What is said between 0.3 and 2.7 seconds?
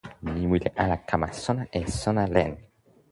mi wile ala kama sona e sona len.